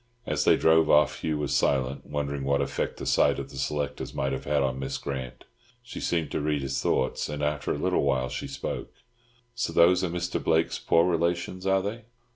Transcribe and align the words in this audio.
As 0.25 0.45
they 0.45 0.57
drove 0.57 0.89
off 0.89 1.19
Hugh 1.19 1.37
was 1.37 1.53
silent, 1.55 2.07
wondering 2.07 2.43
what 2.43 2.59
effect 2.59 2.97
the 2.97 3.05
sight 3.05 3.37
of 3.37 3.51
the 3.51 3.55
selectors 3.57 4.15
might 4.15 4.31
have 4.31 4.45
had 4.45 4.63
on 4.63 4.79
Miss 4.79 4.97
Grant. 4.97 5.43
She 5.83 5.99
seemed 5.99 6.31
to 6.31 6.41
read 6.41 6.63
his 6.63 6.81
thoughts, 6.81 7.29
and 7.29 7.43
after 7.43 7.71
a 7.71 7.77
little 7.77 8.01
while 8.01 8.27
she 8.29 8.47
spoke. 8.47 8.91
"So 9.53 9.71
those 9.71 10.03
are 10.03 10.09
Mr. 10.09 10.43
Blake's 10.43 10.79
poor 10.79 11.05
relations, 11.07 11.67
are 11.67 11.83
they? 11.83 12.05